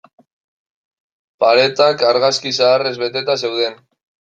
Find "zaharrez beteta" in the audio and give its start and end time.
2.63-3.39